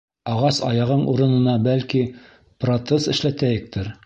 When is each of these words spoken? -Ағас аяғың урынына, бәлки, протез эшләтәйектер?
-Ағас 0.35 0.61
аяғың 0.69 1.03
урынына, 1.13 1.55
бәлки, 1.69 2.03
протез 2.65 3.11
эшләтәйектер? 3.15 3.99